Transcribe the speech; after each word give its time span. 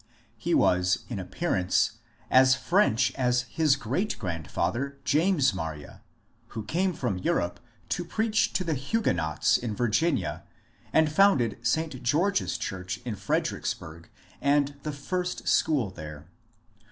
He 0.35 0.55
was 0.55 1.05
in 1.09 1.19
appearance 1.19 1.99
as 2.31 2.55
French 2.55 3.13
as 3.13 3.41
his 3.43 3.75
great 3.75 4.17
grandfather 4.17 4.97
James 5.03 5.53
Marye, 5.53 6.01
who 6.57 6.63
came 6.63 6.91
from 6.93 7.19
Europe 7.19 7.59
to 7.89 8.03
preach 8.03 8.51
to 8.53 8.63
the 8.63 8.73
Huguenots 8.73 9.57
in 9.59 9.75
Virginia 9.75 10.41
and 10.91 11.11
founded 11.11 11.59
St. 11.61 12.01
George's 12.01 12.57
church 12.57 12.97
in 13.05 13.15
Fredericksburg 13.15 14.09
and 14.41 14.75
the 14.81 14.91
first 14.91 15.47
school 15.47 15.91
there. 15.91 16.27